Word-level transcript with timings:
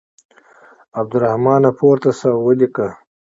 عبدالرحمانه 0.99 1.69
پورته 1.79 2.11
شه 2.17 2.29
او 2.33 2.39
ولیکه. 2.47 2.87